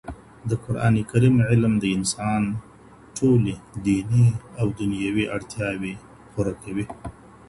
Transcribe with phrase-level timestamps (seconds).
[0.49, 2.41] د قرآن کريم علم د انسان
[3.17, 3.55] ټولي
[3.87, 4.27] ديني
[4.59, 5.93] او دنيوي اړتياوي
[6.31, 6.85] پوره کوي.